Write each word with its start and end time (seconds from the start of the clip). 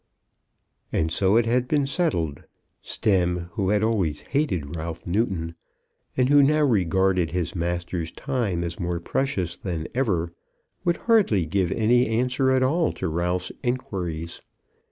And 0.91 1.11
so 1.11 1.35
it 1.37 1.45
had 1.45 1.67
been 1.67 1.85
settled. 1.85 2.43
Stemm, 2.81 3.49
who 3.51 3.69
had 3.69 3.83
always 3.83 4.21
hated 4.21 4.75
Ralph 4.75 5.05
Newton, 5.05 5.53
and 6.17 6.27
who 6.27 6.41
now 6.41 6.63
regarded 6.63 7.29
his 7.29 7.55
master's 7.55 8.11
time 8.11 8.63
as 8.63 8.79
more 8.79 8.99
precious 8.99 9.55
than 9.55 9.87
ever, 9.93 10.33
would 10.83 10.97
hardly 11.05 11.45
give 11.45 11.71
any 11.71 12.07
answer 12.07 12.49
at 12.49 12.63
all 12.63 12.91
to 12.93 13.07
Ralph's 13.07 13.51
enquiries. 13.63 14.41